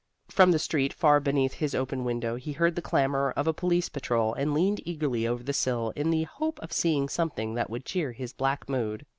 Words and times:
From 0.29 0.49
the 0.51 0.57
street, 0.57 0.93
far 0.93 1.19
beneath 1.19 1.53
his 1.53 1.75
open 1.75 2.03
window, 2.03 2.35
he 2.35 2.53
heard 2.53 2.73
the 2.75 2.81
clamor 2.81 3.29
of 3.37 3.45
a 3.45 3.53
police 3.53 3.87
patrol 3.87 4.33
and 4.33 4.51
leaned 4.51 4.81
eagerly 4.83 5.27
over 5.27 5.43
the 5.43 5.53
sill 5.53 5.93
in 5.95 6.09
the 6.09 6.23
hope 6.23 6.59
of 6.63 6.73
seeing 6.73 7.07
something 7.07 7.53
that 7.53 7.69
would 7.69 7.85
cheer 7.85 8.11
his 8.11 8.33
black 8.33 8.67
mood. 8.67 9.05